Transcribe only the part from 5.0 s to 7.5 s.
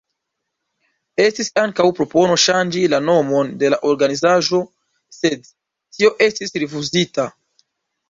sed tio estis rifuzita.